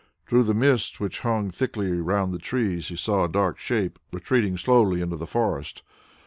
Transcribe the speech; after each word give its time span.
Through 0.25 0.45
the 0.45 0.55
mist 0.55 0.99
which 0.99 1.19
hung 1.19 1.51
thickly 1.51 1.91
round 1.91 2.33
the 2.33 2.39
trees 2.39 2.87
he 2.87 2.95
saw 2.95 3.23
a 3.23 3.29
dark 3.29 3.59
shape 3.59 3.99
retreating 4.11 4.57
slowly 4.57 4.99
into 4.99 5.15
the 5.15 5.27
forest. 5.27 5.83